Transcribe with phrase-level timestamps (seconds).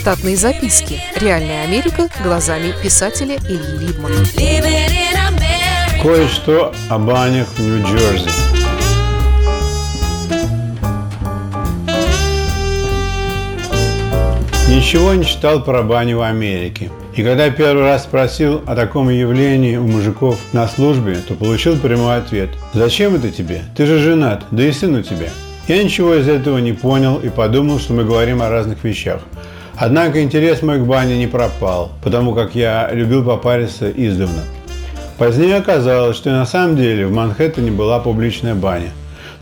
[0.00, 0.98] Штатные записки.
[1.14, 4.14] Реальная Америка глазами писателя Ильи Либмана.
[6.02, 8.30] Кое-что о банях в Нью-Джерси.
[14.70, 16.90] Ничего не читал про бани в Америке.
[17.14, 22.16] И когда первый раз спросил о таком явлении у мужиков на службе, то получил прямой
[22.16, 22.48] ответ.
[22.72, 23.64] «Зачем это тебе?
[23.76, 25.28] Ты же женат, да и сын у тебя».
[25.68, 29.20] Я ничего из этого не понял и подумал, что мы говорим о разных вещах.
[29.80, 34.42] Однако интерес мой к бане не пропал, потому как я любил попариться издавна.
[35.16, 38.90] Позднее оказалось, что на самом деле в Манхэттене была публичная баня,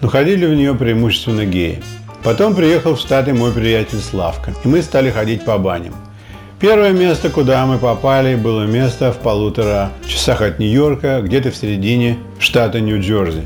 [0.01, 1.83] но ходили в нее преимущественно геи.
[2.23, 5.95] Потом приехал в Штаты мой приятель Славка, и мы стали ходить по баням.
[6.61, 12.17] Первое место, куда мы попали, было место в полутора часах от Нью-Йорка, где-то в середине
[12.39, 13.43] штата Нью-Джерси.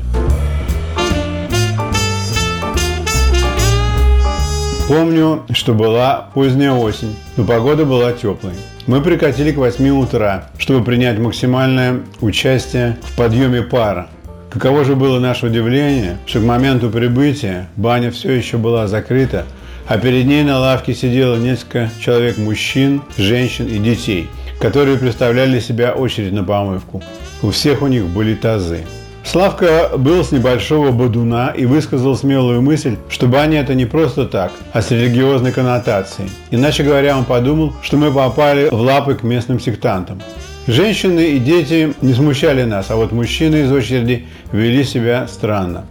[4.87, 8.51] Помню, что была поздняя осень, но погода была теплой.
[8.85, 14.09] Мы прикатили к 8 утра, чтобы принять максимальное участие в подъеме пара.
[14.49, 19.45] Каково же было наше удивление, что к моменту прибытия баня все еще была закрыта,
[19.87, 24.27] а перед ней на лавке сидело несколько человек мужчин, женщин и детей,
[24.59, 27.01] которые представляли себя очередь на помывку.
[27.41, 28.83] У всех у них были тазы.
[29.25, 34.51] Славка был с небольшого бодуна и высказал смелую мысль, что баня это не просто так,
[34.73, 36.29] а с религиозной коннотацией.
[36.51, 40.21] Иначе говоря, он подумал, что мы попали в лапы к местным сектантам.
[40.67, 45.85] Женщины и дети не смущали нас, а вот мужчины из очереди вели себя странно.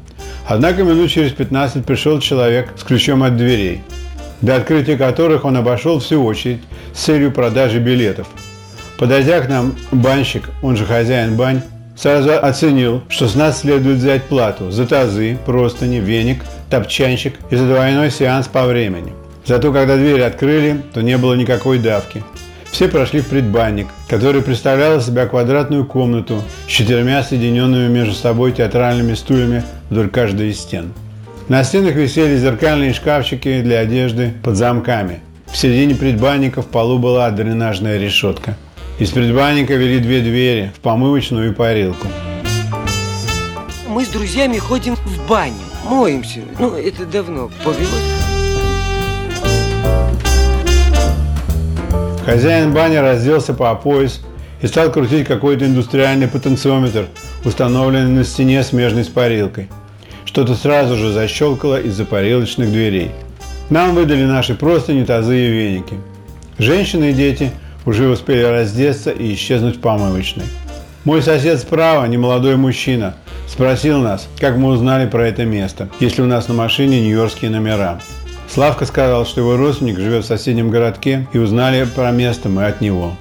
[0.46, 3.82] Однако минут через 15 пришел человек с ключом от дверей,
[4.40, 6.60] до открытия которых он обошел всю очередь
[6.94, 8.28] с целью продажи билетов.
[8.98, 11.62] Подойдя к нам, банщик, он же хозяин бань,
[12.02, 17.64] сразу оценил, что с нас следует взять плату за тазы, простыни, веник, топчанчик и за
[17.64, 19.12] двойной сеанс по времени.
[19.46, 22.24] Зато когда двери открыли, то не было никакой давки.
[22.72, 28.50] Все прошли в предбанник, который представлял из себя квадратную комнату с четырьмя соединенными между собой
[28.50, 30.92] театральными стульями вдоль каждой из стен.
[31.48, 35.20] На стенах висели зеркальные шкафчики для одежды под замками.
[35.46, 38.56] В середине предбанника в полу была дренажная решетка.
[39.02, 42.06] Из предбанника вели две двери в помывочную и парилку.
[43.88, 45.56] Мы с друзьями ходим в баню,
[45.90, 46.38] моемся.
[46.60, 47.90] Ну, это давно повелось.
[52.24, 54.20] Хозяин бани разделся по пояс
[54.60, 57.08] и стал крутить какой-то индустриальный потенциометр,
[57.44, 59.68] установленный на стене смежной с парилкой.
[60.26, 63.10] Что-то сразу же защелкало из-за парилочных дверей.
[63.68, 65.96] Нам выдали наши простыни, тазы и веники.
[66.58, 67.50] Женщины и дети
[67.84, 70.44] уже успели раздеться и исчезнуть в помывочной.
[71.04, 73.16] Мой сосед справа, немолодой мужчина,
[73.48, 78.00] спросил нас, как мы узнали про это место, если у нас на машине нью-йоркские номера.
[78.48, 82.80] Славка сказал, что его родственник живет в соседнем городке и узнали про место мы от
[82.80, 83.14] него.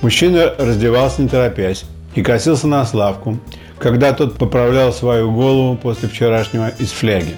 [0.00, 1.84] Мужчина раздевался не торопясь
[2.14, 3.38] и косился на Славку,
[3.78, 7.34] когда тот поправлял свою голову после вчерашнего из фляги.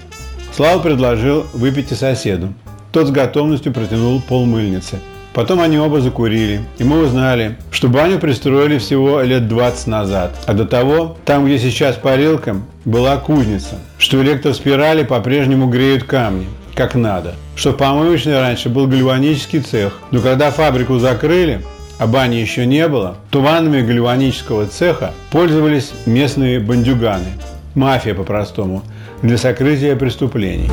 [0.54, 2.52] Слава предложил выпить и соседу.
[2.92, 4.98] Тот с готовностью протянул пол мыльницы.
[5.38, 10.32] Потом они оба закурили, и мы узнали, что баню пристроили всего лет 20 назад.
[10.48, 16.96] А до того, там, где сейчас парилка, была кузница, что электроспирали по-прежнему греют камни как
[16.96, 17.36] надо.
[17.54, 21.62] Что помывочный раньше был гальванический цех, но когда фабрику закрыли,
[21.98, 27.34] а бани еще не было, то ваннами гальванического цеха пользовались местные бандюганы,
[27.76, 28.82] мафия по-простому,
[29.22, 30.68] для сокрытия преступлений.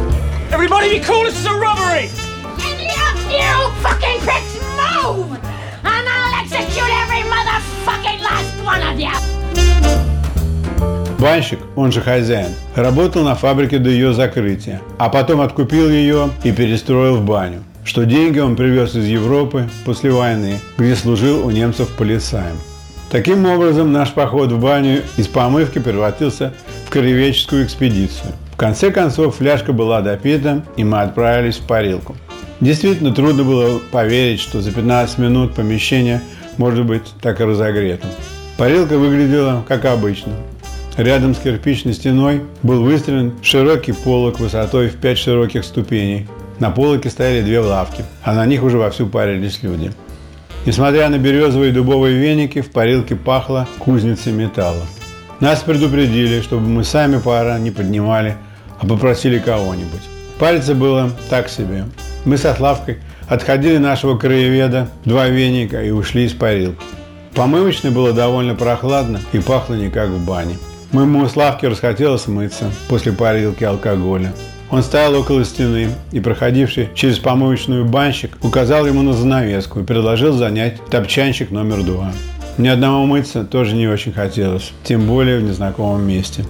[0.51, 2.09] Everybody be cool, this is a robbery!
[2.57, 4.54] Any of you fucking pricks
[11.19, 16.51] Банщик, он же хозяин, работал на фабрике до ее закрытия, а потом откупил ее и
[16.51, 17.63] перестроил в баню.
[17.83, 22.55] Что деньги он привез из Европы после войны, где служил у немцев полицаем.
[23.09, 26.53] Таким образом, наш поход в баню из помывки превратился
[26.85, 28.33] в краеведческую экспедицию.
[28.51, 32.15] В конце концов, фляжка была допита, и мы отправились в парилку.
[32.61, 36.21] Действительно трудно было поверить, что за 15 минут помещение
[36.57, 38.09] может быть так и разогретым.
[38.57, 40.33] Парилка выглядела как обычно.
[40.97, 46.27] Рядом с кирпичной стеной был выстроен широкий полок высотой в пять широких ступеней.
[46.59, 49.91] На полоке стояли две лавки, а на них уже вовсю парились люди.
[50.65, 54.85] Несмотря на березовые и дубовые веники, в парилке пахло кузницей металла.
[55.41, 58.37] Нас предупредили, чтобы мы сами пара не поднимали,
[58.79, 60.01] а попросили кого-нибудь.
[60.39, 61.85] Пальцы было так себе.
[62.23, 66.83] Мы со Славкой отходили нашего краеведа, два веника и ушли из парилки.
[67.33, 70.57] Помывочной было довольно прохладно и пахло не как в бане.
[70.91, 74.33] Моему Славке расхотелось мыться после парилки алкоголя.
[74.71, 80.33] Он стоял около стены, и проходивший через помоечную банщик указал ему на занавеску и предложил
[80.33, 82.11] занять топчанчик номер два.
[82.57, 86.45] Мне одному мыться тоже не очень хотелось, тем более в незнакомом месте.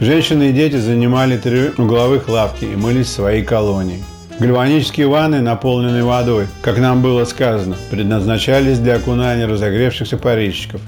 [0.00, 4.02] Женщины и дети занимали три угловых лавки и мылись в своей колонии.
[4.40, 10.80] Гальванические ванны, наполненные водой, как нам было сказано, предназначались для окунания разогревшихся парильщиков.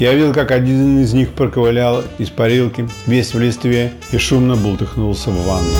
[0.00, 5.30] Я видел, как один из них проковылял из парилки, весь в листве, и шумно бултыхнулся
[5.30, 5.70] в ванну.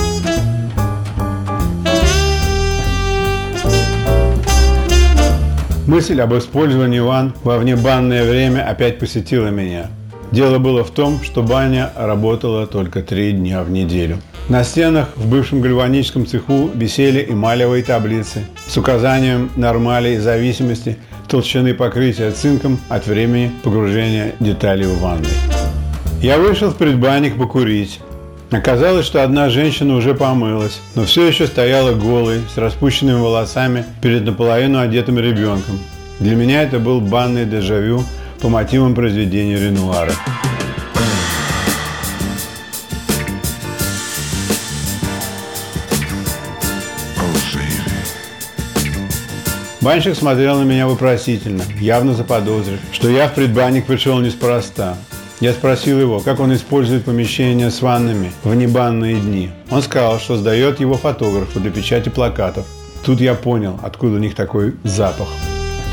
[5.87, 9.87] Мысль об использовании ванн во внебанное время опять посетила меня.
[10.31, 14.19] Дело было в том, что баня работала только три дня в неделю.
[14.49, 20.97] На стенах в бывшем гальваническом цеху висели эмалевые таблицы с указанием нормали зависимости
[21.27, 25.29] толщины покрытия цинком от времени погружения деталей в ванной.
[26.23, 27.99] Я вышел в предбанник покурить.
[28.49, 34.25] Оказалось, что одна женщина уже помылась, но все еще стояла голой, с распущенными волосами перед
[34.25, 35.77] наполовину одетым ребенком.
[36.19, 38.03] Для меня это был банный дежавю
[38.41, 40.13] по мотивам произведения Ренуара.
[49.89, 54.95] Банщик смотрел на меня вопросительно, явно заподозрив, что я в предбанник пришел неспроста.
[55.39, 59.49] Я спросил его, как он использует помещение с ваннами в небанные дни.
[59.71, 62.67] Он сказал, что сдает его фотографу для печати плакатов.
[63.03, 65.27] Тут я понял, откуда у них такой запах.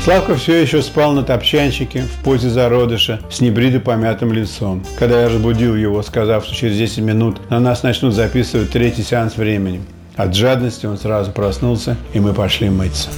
[0.03, 4.85] Славка все еще спал на топчанчике в позе зародыша с небрито помятым лицом.
[4.99, 9.37] Когда я разбудил его, сказав, что через 10 минут на нас начнут записывать третий сеанс
[9.37, 9.81] времени.
[10.15, 13.09] От жадности он сразу проснулся, и мы пошли мыться.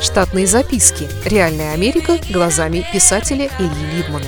[0.00, 1.08] Штатные записки.
[1.26, 4.24] Реальная Америка глазами писателя Ильи Либмана.